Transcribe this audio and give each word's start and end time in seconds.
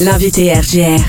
L'invité 0.00 0.52
RGR. 0.52 1.00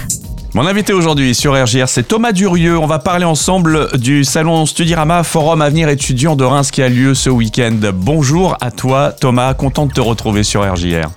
Mon 0.53 0.65
invité 0.65 0.93
aujourd'hui 0.93 1.35
sur 1.35 1.61
RGR, 1.61 1.89
c'est 1.89 2.07
Thomas 2.07 2.31
Durieux. 2.31 2.77
On 2.77 2.85
va 2.85 2.99
parler 2.99 3.25
ensemble 3.25 3.97
du 3.97 4.23
salon 4.23 4.65
Studirama 4.65 5.23
Forum 5.23 5.61
Avenir 5.61 5.89
étudiant 5.89 6.37
de 6.37 6.45
Reims 6.45 6.71
qui 6.71 6.81
a 6.81 6.87
lieu 6.87 7.13
ce 7.13 7.29
week-end. 7.29 7.77
Bonjour 7.93 8.55
à 8.61 8.71
toi 8.71 9.11
Thomas, 9.11 9.53
content 9.55 9.87
de 9.87 9.91
te 9.91 9.99
retrouver 9.99 10.43
sur 10.43 10.61
RGR. 10.61 11.09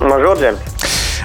Bonjour 0.00 0.34
James. 0.40 0.56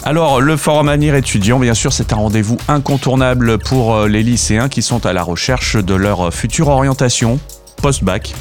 Alors, 0.03 0.39
le 0.39 0.55
Forum 0.55 0.87
Avenir 0.87 1.15
étudiant, 1.15 1.57
bien 1.57 1.73
sûr, 1.73 1.91
c'est 1.91 2.13
un 2.13 2.17
rendez-vous 2.17 2.57
incontournable 2.67 3.57
pour 3.57 3.95
euh, 3.95 4.07
les 4.07 4.21
lycéens 4.21 4.69
qui 4.69 4.83
sont 4.83 5.07
à 5.07 5.13
la 5.13 5.23
recherche 5.23 5.77
de 5.77 5.95
leur 5.95 6.31
future 6.31 6.67
orientation 6.67 7.39
post-bac. 7.81 8.35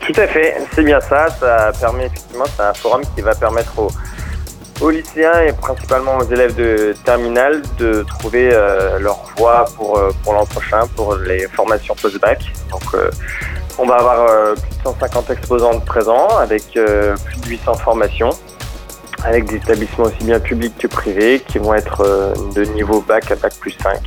Tout 0.00 0.20
à 0.20 0.26
fait, 0.26 0.56
c'est 0.74 0.84
bien 0.84 1.00
ça. 1.00 1.28
Ça 1.40 1.72
permet 1.80 2.06
effectivement, 2.06 2.44
c'est 2.54 2.62
un 2.62 2.74
forum 2.74 3.00
qui 3.16 3.22
va 3.22 3.34
permettre 3.34 3.78
aux, 3.78 3.88
aux 4.80 4.90
lycéens 4.90 5.40
et 5.42 5.52
principalement 5.52 6.18
aux 6.18 6.24
élèves 6.24 6.54
de 6.54 6.94
terminale 7.04 7.62
de 7.78 8.02
trouver 8.02 8.50
euh, 8.52 8.98
leur 8.98 9.24
voie 9.36 9.64
pour, 9.76 9.98
euh, 9.98 10.10
pour 10.22 10.34
l'an 10.34 10.46
prochain, 10.46 10.86
pour 10.94 11.16
les 11.16 11.46
formations 11.48 11.94
post-bac. 11.94 12.44
Donc, 12.70 12.82
euh, 12.94 13.10
on 13.78 13.86
va 13.86 13.96
avoir 13.96 14.54
plus 14.54 14.76
de 14.76 14.82
150 14.84 15.30
exposants 15.30 15.78
présents 15.80 16.28
avec 16.38 16.64
plus 16.72 17.40
de 17.40 17.46
800 17.46 17.74
formations, 17.74 18.30
avec 19.22 19.44
des 19.44 19.56
établissements 19.56 20.06
aussi 20.06 20.24
bien 20.24 20.40
publics 20.40 20.76
que 20.76 20.88
privés 20.88 21.40
qui 21.46 21.58
vont 21.58 21.74
être 21.74 22.34
de 22.56 22.64
niveau 22.64 23.00
bac 23.00 23.30
à 23.30 23.36
bac 23.36 23.54
plus 23.60 23.76
5 23.80 24.00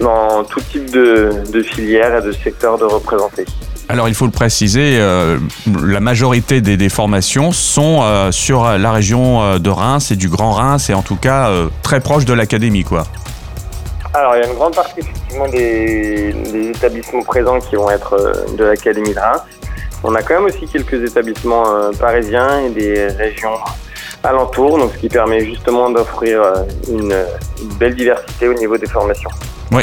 dans 0.00 0.44
tout 0.44 0.60
type 0.60 0.90
de, 0.90 1.44
de 1.50 1.62
filières 1.62 2.18
et 2.18 2.22
de 2.22 2.32
secteurs 2.32 2.76
de 2.76 2.84
représentés. 2.84 3.46
Alors 3.88 4.08
il 4.08 4.14
faut 4.14 4.24
le 4.24 4.30
préciser, 4.30 4.98
euh, 4.98 5.38
la 5.82 6.00
majorité 6.00 6.60
des, 6.60 6.88
formations 6.88 7.52
sont 7.52 8.00
euh, 8.00 8.32
sur 8.32 8.64
la 8.64 8.92
région 8.92 9.42
euh, 9.42 9.58
de 9.58 9.68
Reims 9.68 10.10
et 10.10 10.16
du 10.16 10.28
Grand 10.28 10.52
Reims 10.52 10.88
et 10.88 10.94
en 10.94 11.02
tout 11.02 11.16
cas 11.16 11.50
très 11.82 12.00
proche 12.00 12.24
de 12.24 12.32
l'académie 12.32 12.84
quoi. 12.84 13.04
Alors 14.14 14.36
il 14.36 14.42
y 14.42 14.44
a 14.44 14.48
une 14.48 14.54
grande 14.54 14.74
partie 14.74 15.00
effectivement 15.00 15.48
des, 15.48 16.34
établissements 16.70 17.22
présents 17.22 17.58
qui 17.58 17.76
vont 17.76 17.90
être 17.90 18.16
de 18.56 18.64
l'académie 18.64 19.12
de 19.12 19.18
Reims. 19.18 19.42
On 20.02 20.14
a 20.14 20.22
quand 20.22 20.34
même 20.34 20.44
aussi 20.44 20.66
quelques 20.66 21.02
établissements 21.06 21.64
parisiens 21.98 22.60
et 22.60 22.70
des 22.70 23.06
régions 23.08 23.54
alentours, 24.22 24.78
donc 24.78 24.92
ce 24.92 24.98
qui 24.98 25.08
permet 25.08 25.44
justement 25.44 25.90
d'offrir 25.90 26.42
une 26.88 27.14
belle 27.78 27.94
diversité 27.94 28.48
au 28.48 28.54
niveau 28.54 28.78
des 28.78 28.86
formations. 28.86 29.30
Oui. 29.72 29.82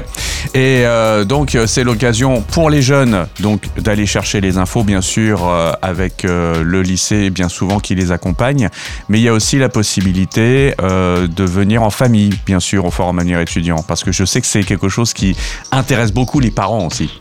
Et 0.53 0.85
euh, 0.85 1.23
donc 1.23 1.55
euh, 1.55 1.65
c'est 1.65 1.85
l'occasion 1.85 2.41
pour 2.41 2.69
les 2.69 2.81
jeunes 2.81 3.25
donc 3.39 3.61
d'aller 3.77 4.05
chercher 4.05 4.41
les 4.41 4.57
infos 4.57 4.83
bien 4.83 4.99
sûr 4.99 5.47
euh, 5.47 5.71
avec 5.81 6.23
le 6.23 6.81
lycée 6.81 7.29
bien 7.29 7.47
souvent 7.47 7.79
qui 7.79 7.95
les 7.95 8.11
accompagne, 8.11 8.69
mais 9.07 9.19
il 9.19 9.23
y 9.23 9.29
a 9.29 9.33
aussi 9.33 9.57
la 9.57 9.69
possibilité 9.69 10.75
de 10.77 11.43
venir 11.43 11.83
en 11.83 11.89
famille 11.89 12.31
bien 12.45 12.59
sûr 12.59 12.85
au 12.85 12.91
forum 12.91 13.15
manière 13.15 13.39
étudiant. 13.39 13.77
Parce 13.87 14.03
que 14.03 14.11
je 14.11 14.25
sais 14.25 14.41
que 14.41 14.47
c'est 14.47 14.63
quelque 14.63 14.89
chose 14.89 15.13
qui 15.13 15.35
intéresse 15.71 16.11
beaucoup 16.11 16.39
les 16.39 16.51
parents 16.51 16.85
aussi. 16.87 17.17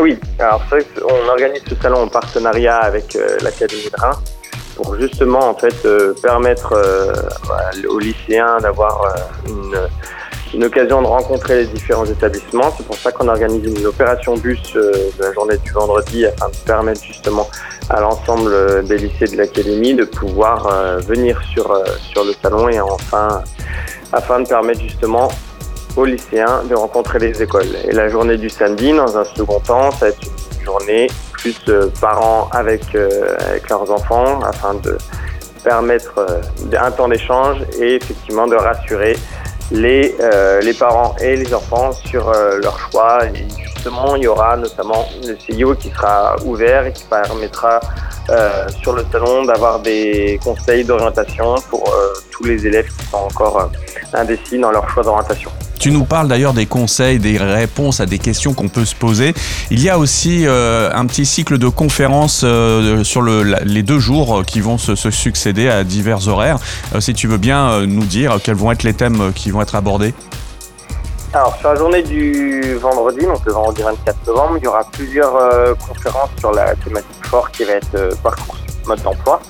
Oui, 0.00 0.18
alors 0.38 0.62
c'est 0.68 0.76
vrai 0.76 0.86
qu'on 0.94 1.28
organise 1.28 1.62
ce 1.68 1.74
salon 1.76 2.02
en 2.02 2.08
partenariat 2.08 2.78
avec 2.78 3.16
l'Académie 3.42 3.90
de 3.90 4.00
Reims 4.00 4.18
pour 4.76 4.96
justement 4.96 5.50
en 5.50 5.54
fait 5.54 5.86
permettre 6.22 6.74
aux 7.88 7.98
lycéens 7.98 8.58
d'avoir 8.60 9.02
une 9.46 9.88
une 10.54 10.64
occasion 10.64 11.02
de 11.02 11.06
rencontrer 11.06 11.62
les 11.62 11.66
différents 11.66 12.06
établissements. 12.06 12.72
C'est 12.76 12.86
pour 12.86 12.96
ça 12.96 13.12
qu'on 13.12 13.28
organise 13.28 13.64
une 13.64 13.86
opération 13.86 14.36
bus 14.36 14.60
euh, 14.76 14.92
de 15.18 15.22
la 15.22 15.32
journée 15.32 15.56
du 15.58 15.70
vendredi 15.72 16.26
afin 16.26 16.48
de 16.48 16.56
permettre 16.64 17.04
justement 17.04 17.48
à 17.90 18.00
l'ensemble 18.00 18.50
euh, 18.52 18.82
des 18.82 18.98
lycées 18.98 19.26
de 19.26 19.36
l'académie 19.36 19.94
de 19.94 20.04
pouvoir 20.04 20.66
euh, 20.66 20.98
venir 20.98 21.40
sur, 21.52 21.82
sur 22.00 22.24
le 22.24 22.32
salon 22.42 22.68
et 22.68 22.80
enfin 22.80 23.42
afin 24.12 24.40
de 24.40 24.48
permettre 24.48 24.80
justement 24.80 25.28
aux 25.96 26.04
lycéens 26.04 26.62
de 26.68 26.74
rencontrer 26.74 27.18
les 27.18 27.42
écoles. 27.42 27.76
Et 27.86 27.92
la 27.92 28.08
journée 28.08 28.36
du 28.36 28.48
samedi, 28.48 28.92
dans 28.92 29.16
un 29.18 29.24
second 29.24 29.60
temps, 29.60 29.90
ça 29.90 30.06
va 30.06 30.08
être 30.08 30.20
une 30.58 30.64
journée 30.64 31.08
plus 31.32 31.60
parents 32.00 32.48
avec, 32.52 32.82
avec 32.94 33.68
leurs 33.68 33.90
enfants 33.90 34.40
afin 34.42 34.74
de 34.74 34.96
permettre 35.64 36.26
un 36.78 36.90
temps 36.90 37.08
d'échange 37.08 37.58
et 37.80 37.96
effectivement 37.96 38.46
de 38.46 38.54
rassurer 38.56 39.16
les, 39.70 40.14
euh, 40.20 40.60
les 40.60 40.74
parents 40.74 41.14
et 41.20 41.36
les 41.36 41.52
enfants 41.52 41.92
sur 41.92 42.28
euh, 42.28 42.58
leur 42.62 42.78
choix. 42.78 43.18
Et 43.26 43.44
justement, 43.64 44.16
il 44.16 44.24
y 44.24 44.26
aura 44.26 44.56
notamment 44.56 45.06
le 45.26 45.36
CIO 45.38 45.74
qui 45.74 45.90
sera 45.90 46.36
ouvert 46.44 46.86
et 46.86 46.92
qui 46.92 47.04
permettra 47.04 47.80
euh, 48.30 48.68
sur 48.82 48.92
le 48.92 49.04
salon 49.10 49.44
d'avoir 49.44 49.80
des 49.80 50.38
conseils 50.42 50.84
d'orientation 50.84 51.54
pour 51.70 51.94
tous 52.30 52.44
les 52.44 52.66
élèves 52.66 52.88
qui 52.88 53.06
sont 53.06 53.16
encore 53.18 53.70
indécis 54.12 54.58
dans 54.58 54.70
leur 54.70 54.88
choix 54.90 55.02
d'orientation. 55.02 55.50
Tu 55.78 55.92
nous 55.92 56.04
parles 56.04 56.26
d'ailleurs 56.26 56.54
des 56.54 56.66
conseils, 56.66 57.18
des 57.18 57.38
réponses 57.38 58.00
à 58.00 58.06
des 58.06 58.18
questions 58.18 58.52
qu'on 58.52 58.68
peut 58.68 58.84
se 58.84 58.96
poser. 58.96 59.32
Il 59.70 59.80
y 59.80 59.88
a 59.88 59.98
aussi 59.98 60.44
euh, 60.46 60.90
un 60.92 61.06
petit 61.06 61.24
cycle 61.24 61.56
de 61.56 61.68
conférences 61.68 62.42
euh, 62.44 63.04
sur 63.04 63.22
le, 63.22 63.42
les 63.64 63.82
deux 63.84 64.00
jours 64.00 64.42
qui 64.44 64.60
vont 64.60 64.76
se, 64.76 64.96
succéder 64.96 65.68
à 65.68 65.84
divers 65.84 66.26
horaires. 66.26 66.58
Euh, 66.94 67.00
si 67.00 67.14
tu 67.14 67.28
veux 67.28 67.38
bien 67.38 67.86
nous 67.86 68.04
dire 68.04 68.38
quels 68.42 68.56
vont 68.56 68.72
être 68.72 68.82
les 68.82 68.94
thèmes 68.94 69.32
qui 69.34 69.50
vont 69.50 69.62
être 69.62 69.76
abordés. 69.76 70.14
Alors, 71.32 71.56
sur 71.58 71.68
la 71.68 71.76
journée 71.76 72.02
du 72.02 72.74
vendredi, 72.80 73.24
donc 73.24 73.44
le 73.44 73.52
vendredi 73.52 73.82
24 73.82 74.26
novembre, 74.26 74.54
il 74.56 74.64
y 74.64 74.66
aura 74.66 74.82
plusieurs 74.90 75.76
conférences 75.86 76.30
sur 76.38 76.50
la 76.52 76.74
thématique 76.74 77.26
forte 77.26 77.54
qui 77.54 77.64
va 77.64 77.74
être 77.74 78.16
parcours 78.22 78.56
mode 78.86 79.02
d'emploi, 79.02 79.40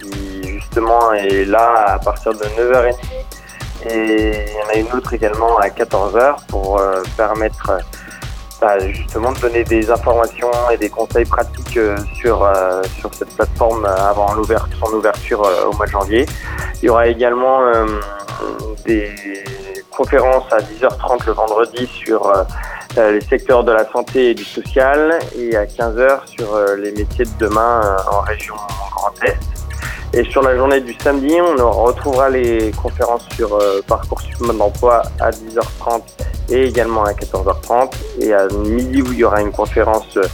qui 0.00 0.48
justement 0.48 1.12
est 1.12 1.44
là 1.44 1.84
à 1.88 1.98
partir 1.98 2.32
de 2.32 2.38
9h30 2.38 3.21
et 3.90 4.32
il 4.46 4.52
y 4.54 4.62
en 4.62 4.68
a 4.68 4.74
une 4.76 4.96
autre 4.96 5.12
également 5.12 5.56
à 5.58 5.68
14h 5.68 6.46
pour 6.48 6.78
euh, 6.78 7.02
permettre 7.16 7.78
bah, 8.60 8.78
justement 8.90 9.32
de 9.32 9.38
donner 9.40 9.64
des 9.64 9.90
informations 9.90 10.50
et 10.72 10.76
des 10.76 10.88
conseils 10.88 11.24
pratiques 11.24 11.76
euh, 11.76 11.96
sur, 12.14 12.44
euh, 12.44 12.82
sur 12.98 13.12
cette 13.14 13.34
plateforme 13.34 13.84
avant 13.84 14.28
son 14.34 14.92
ouverture 14.92 15.48
au 15.66 15.76
mois 15.76 15.86
de 15.86 15.90
janvier. 15.90 16.26
Il 16.82 16.86
y 16.86 16.88
aura 16.88 17.06
également 17.06 17.60
des 18.84 19.12
conférences 19.90 20.52
à 20.52 20.58
10h30 20.58 21.26
le 21.26 21.32
vendredi 21.32 21.86
sur 21.86 22.32
les 22.96 23.20
secteurs 23.20 23.62
de 23.62 23.72
la 23.72 23.88
santé 23.90 24.30
et 24.30 24.34
du 24.34 24.44
social 24.44 25.18
et 25.36 25.56
à 25.56 25.64
15h 25.64 26.26
sur 26.26 26.58
les 26.76 26.90
métiers 26.92 27.24
de 27.24 27.38
demain 27.38 27.96
en 28.10 28.20
région 28.22 28.56
Grand 28.90 29.12
Est. 29.24 29.51
Et 30.14 30.24
sur 30.24 30.42
la 30.42 30.54
journée 30.54 30.80
du 30.80 30.94
samedi, 31.02 31.34
on 31.40 31.70
retrouvera 31.84 32.28
les 32.28 32.70
conférences 32.72 33.26
sur 33.34 33.54
euh, 33.54 33.80
Parcoursup 33.86 34.38
mode 34.40 34.58
d'emploi 34.58 35.02
à 35.18 35.30
10h30 35.30 36.02
et 36.50 36.64
également 36.64 37.04
à 37.04 37.12
14h30. 37.12 37.92
Et 38.20 38.34
à 38.34 38.46
midi, 38.48 39.00
où 39.00 39.10
il 39.12 39.18
y 39.18 39.24
aura 39.24 39.40
une 39.40 39.52
conférence 39.52 40.14
euh, 40.18 40.24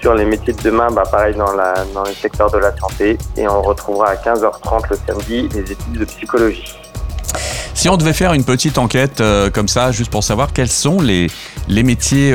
sur 0.00 0.14
les 0.14 0.24
métiers 0.24 0.52
de 0.52 0.62
demain, 0.62 0.86
bah, 0.92 1.02
pareil 1.10 1.34
dans, 1.34 1.52
la, 1.52 1.74
dans 1.92 2.04
le 2.04 2.12
secteur 2.12 2.48
de 2.52 2.58
la 2.58 2.76
santé. 2.76 3.18
Et 3.36 3.48
on 3.48 3.60
retrouvera 3.60 4.10
à 4.10 4.14
15h30 4.14 4.82
le 4.90 4.98
samedi 5.04 5.48
les 5.52 5.72
études 5.72 5.98
de 5.98 6.04
psychologie. 6.04 6.78
Si 7.74 7.88
on 7.88 7.96
devait 7.96 8.12
faire 8.12 8.34
une 8.34 8.44
petite 8.44 8.78
enquête 8.78 9.20
euh, 9.20 9.50
comme 9.50 9.66
ça, 9.66 9.90
juste 9.90 10.12
pour 10.12 10.22
savoir 10.22 10.52
quels 10.52 10.70
sont 10.70 11.00
les, 11.00 11.26
les 11.66 11.82
métiers, 11.82 12.32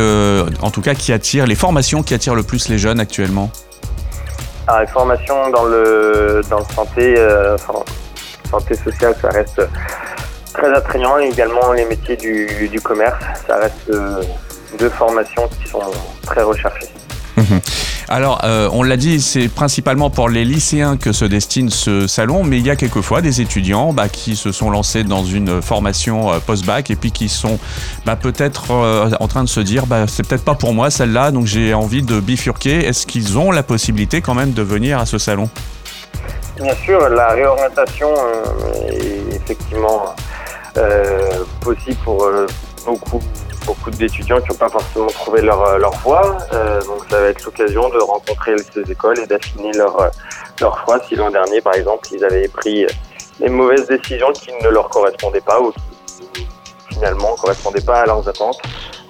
en 0.61 0.69
tout 0.69 0.81
cas, 0.81 0.95
qui 0.95 1.13
attirent, 1.13 1.47
les 1.47 1.55
formations 1.55 2.03
qui 2.03 2.13
attirent 2.13 2.35
le 2.35 2.43
plus 2.43 2.67
les 2.67 2.77
jeunes 2.77 2.99
actuellement? 2.99 3.49
La 4.77 4.87
formation 4.87 5.49
dans 5.49 5.65
le, 5.65 6.41
dans 6.49 6.59
le 6.59 6.65
santé, 6.75 7.15
euh, 7.17 7.57
santé 8.49 8.75
sociale, 8.75 9.15
ça 9.21 9.29
reste 9.29 9.61
très 10.53 10.71
attrayant. 10.73 11.17
Également 11.17 11.71
les 11.73 11.85
métiers 11.85 12.17
du, 12.17 12.67
du 12.67 12.79
commerce, 12.81 13.23
ça 13.47 13.57
reste 13.57 13.89
euh, 13.89 14.21
deux 14.77 14.89
formations 14.89 15.47
qui 15.47 15.69
sont 15.69 15.81
très 16.25 16.43
recherchées. 16.43 16.89
Alors, 18.11 18.41
euh, 18.43 18.67
on 18.73 18.81
l'a 18.81 18.97
dit, 18.97 19.21
c'est 19.21 19.47
principalement 19.49 20.09
pour 20.09 20.29
les 20.29 20.43
lycéens 20.43 20.97
que 20.97 21.11
se 21.11 21.25
destine 21.25 21.69
ce 21.69 22.07
salon, 22.07 22.43
mais 22.43 22.57
il 22.57 22.65
y 22.65 22.71
a 22.71 22.75
quelquefois 22.75 23.21
des 23.21 23.39
étudiants 23.39 23.93
bah, 23.93 24.09
qui 24.09 24.35
se 24.35 24.51
sont 24.51 24.71
lancés 24.71 25.03
dans 25.03 25.23
une 25.23 25.61
formation 25.61 26.33
euh, 26.33 26.39
post-bac 26.39 26.89
et 26.89 26.95
puis 26.95 27.11
qui 27.11 27.29
sont 27.29 27.59
bah, 28.07 28.15
peut-être 28.15 28.71
euh, 28.71 29.11
en 29.19 29.27
train 29.27 29.43
de 29.43 29.49
se 29.49 29.59
dire 29.59 29.85
bah, 29.85 30.05
c'est 30.07 30.27
peut-être 30.27 30.43
pas 30.43 30.55
pour 30.55 30.73
moi 30.73 30.89
celle-là, 30.89 31.29
donc 31.29 31.45
j'ai 31.45 31.75
envie 31.75 32.01
de 32.01 32.19
bifurquer. 32.19 32.83
Est-ce 32.83 33.05
qu'ils 33.05 33.37
ont 33.37 33.51
la 33.51 33.61
possibilité 33.61 34.21
quand 34.21 34.33
même 34.33 34.53
de 34.53 34.63
venir 34.63 34.97
à 34.97 35.05
ce 35.05 35.19
salon? 35.19 35.47
Bien 36.59 36.73
sûr, 36.83 37.09
la 37.09 37.29
réorientation 37.33 38.09
est 38.89 39.35
effectivement 39.35 40.15
possible 41.61 41.97
pour 42.03 42.27
beaucoup 42.85 43.21
beaucoup 43.65 43.91
d'étudiants 43.91 44.39
qui 44.41 44.49
n'ont 44.49 44.57
pas 44.57 44.69
forcément 44.69 45.07
trouvé 45.07 45.41
leur, 45.41 45.61
euh, 45.63 45.77
leur 45.77 45.93
voie. 45.99 46.37
Euh, 46.53 46.81
donc 46.83 47.01
ça 47.09 47.19
va 47.19 47.27
être 47.27 47.43
l'occasion 47.43 47.89
de 47.89 47.99
rencontrer 47.99 48.55
ces 48.73 48.91
écoles 48.91 49.19
et 49.19 49.27
d'affiner 49.27 49.71
leur, 49.73 49.99
euh, 50.01 50.09
leur 50.59 50.83
choix 50.83 50.99
si 51.07 51.15
l'an 51.15 51.29
dernier, 51.29 51.61
par 51.61 51.73
exemple, 51.73 52.07
ils 52.11 52.23
avaient 52.23 52.47
pris 52.47 52.85
des 53.39 53.49
mauvaises 53.49 53.87
décisions 53.87 54.31
qui 54.33 54.49
ne 54.63 54.69
leur 54.69 54.89
correspondaient 54.89 55.41
pas 55.41 55.59
ou 55.61 55.71
qui 55.71 56.47
finalement 56.89 57.31
ne 57.31 57.37
correspondaient 57.37 57.85
pas 57.85 58.01
à 58.01 58.05
leurs 58.05 58.27
attentes. 58.27 58.61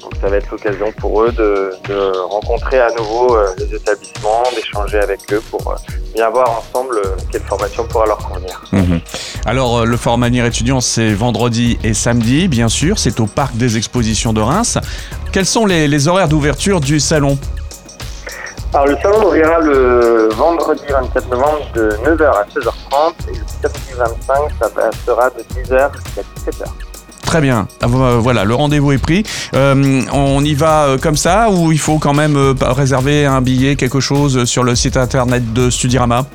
Donc 0.02 0.14
ça 0.22 0.28
va 0.28 0.38
être 0.38 0.50
l'occasion 0.50 0.92
pour 0.94 1.24
eux 1.24 1.32
de, 1.32 1.72
de, 1.88 2.18
rencontrer 2.30 2.80
à 2.80 2.90
nouveau 2.92 3.38
les 3.58 3.76
établissements, 3.76 4.44
d'échanger 4.56 5.00
avec 5.00 5.20
eux 5.34 5.42
pour 5.52 5.76
bien 6.14 6.30
voir 6.30 6.60
ensemble 6.60 7.02
quelle 7.32 7.42
formation 7.42 7.86
pourra 7.86 8.06
leur 8.06 8.18
convenir. 8.18 8.62
Mhm. 8.72 9.02
Alors, 9.50 9.84
le 9.84 9.98
Forum 9.98 10.22
Avenir 10.22 10.46
étudiant, 10.46 10.80
c'est 10.80 11.12
vendredi 11.12 11.80
et 11.84 11.96
samedi, 11.96 12.48
bien 12.48 12.70
sûr. 12.70 13.00
C'est 13.00 13.20
au 13.20 13.26
Parc 13.26 13.58
des 13.58 13.78
Expositions 13.78 14.32
de 14.32 14.42
Reims. 14.42 14.78
Quels 15.32 15.48
sont 15.48 15.66
les, 15.66 16.08
horaires 16.08 16.28
d'ouverture 16.28 16.80
du 16.80 17.00
salon 17.00 17.36
alors 18.72 18.86
le 18.86 18.96
salon 19.02 19.26
ouvrira 19.26 19.60
le 19.62 20.30
vendredi 20.36 20.84
27 20.88 21.32
novembre 21.32 21.66
de 21.74 21.90
9h 22.06 22.24
à 22.26 22.46
16h30 22.54 23.14
et 23.28 23.38
le 23.40 23.44
samedi 23.64 23.94
25 23.98 24.36
ça 24.62 24.92
sera 25.08 25.32
de 25.32 25.40
10h 25.60 25.76
à 25.76 25.90
17h. 25.90 26.66
Très 27.24 27.42
bien. 27.42 27.68
Ah, 27.82 27.88
voilà, 27.88 28.44
le 28.44 28.54
rendez-vous 28.54 28.92
est 28.92 29.00
pris. 29.00 29.24
Euh, 29.56 30.04
on 30.14 30.46
y 30.46 30.54
va 30.54 30.84
euh, 30.84 30.98
comme 31.00 31.18
ça 31.18 31.50
ou 31.50 31.72
il 31.72 31.80
faut 31.80 31.98
quand 31.98 32.14
même 32.14 32.38
euh, 32.38 32.54
réserver 32.62 33.26
un 33.26 33.42
billet, 33.42 33.76
quelque 33.76 34.00
chose 34.00 34.46
sur 34.46 34.64
le 34.64 34.76
site 34.76 34.98
internet 34.98 35.52
de 35.52 35.72
Studirama? 35.72 36.28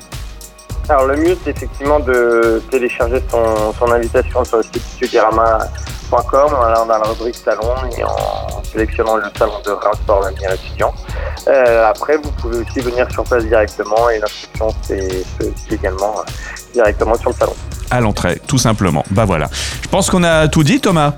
Alors 0.87 1.05
le 1.05 1.17
mieux 1.17 1.37
c'est 1.43 1.51
effectivement 1.51 1.99
de 1.99 2.61
télécharger 2.69 3.21
son, 3.29 3.91
invitation 3.91 4.43
sur 4.43 4.57
le 4.57 4.63
site 4.63 4.81
studirama.com 4.95 6.51
dans 6.51 6.85
la 6.85 6.97
rubrique 6.99 7.35
salon 7.35 7.73
et 7.97 8.03
en 8.03 8.63
sélectionnant 8.63 9.15
le 9.17 9.23
salon 9.37 9.59
de 9.65 9.71
Reims 9.71 9.97
pour 10.05 10.21
l'avenir 10.21 10.51
étudiant. 10.51 10.93
après 11.85 12.17
vous 12.17 12.31
pouvez 12.31 12.57
aussi 12.59 12.79
venir 12.81 13.09
sur 13.11 13.23
place 13.23 13.45
directement 13.45 14.09
et 14.09 14.19
l'inscription 14.19 14.67
c'est 14.83 15.25
également 15.71 16.23
directement 16.73 17.15
sur 17.15 17.31
le 17.31 17.35
salon 17.35 17.55
à 17.91 18.01
l'entrée, 18.01 18.41
tout 18.47 18.57
simplement. 18.57 19.03
Bah 19.11 19.25
voilà. 19.25 19.49
Je 19.81 19.87
pense 19.87 20.09
qu'on 20.09 20.23
a 20.23 20.47
tout 20.47 20.63
dit, 20.63 20.79
Thomas. 20.79 21.13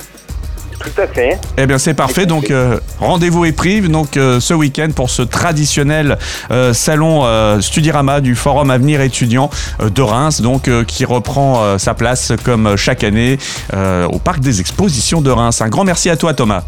Tout 0.79 1.01
à 1.01 1.07
fait. 1.07 1.39
Eh 1.57 1.65
bien, 1.65 1.77
c'est 1.77 1.93
parfait. 1.93 2.25
Donc, 2.25 2.51
euh, 2.51 2.79
rendez-vous 2.99 3.45
est 3.45 3.51
pris 3.51 3.81
donc 3.81 4.15
euh, 4.17 4.39
ce 4.39 4.53
week-end 4.53 4.89
pour 4.95 5.09
ce 5.09 5.21
traditionnel 5.21 6.17
euh, 6.51 6.73
salon 6.73 7.25
Studirama 7.61 8.21
du 8.21 8.35
Forum 8.35 8.71
Avenir 8.71 9.01
étudiant 9.01 9.49
de 9.79 10.01
Reims, 10.01 10.41
donc 10.41 10.69
qui 10.85 11.05
reprend 11.05 11.77
sa 11.77 11.93
place 11.93 12.33
comme 12.43 12.75
chaque 12.77 13.03
année 13.03 13.37
au 13.73 14.19
Parc 14.19 14.39
des 14.39 14.59
Expositions 14.59 15.21
de 15.21 15.31
Reims. 15.31 15.61
Un 15.61 15.69
grand 15.69 15.83
merci 15.83 16.09
à 16.09 16.17
toi, 16.17 16.33
Thomas. 16.33 16.63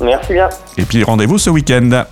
Merci 0.00 0.32
bien. 0.34 0.48
Et 0.76 0.82
puis 0.82 1.02
rendez-vous 1.02 1.38
ce 1.38 1.50
week-end. 1.50 2.04